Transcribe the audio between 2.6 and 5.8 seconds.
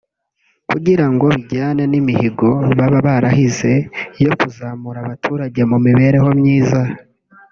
baba barahize yo kuzamura abaturage mu